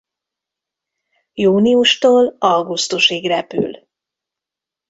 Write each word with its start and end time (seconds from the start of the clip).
Júniustól 1.33 2.35
augusztusig 2.39 3.25
repül. 3.27 3.87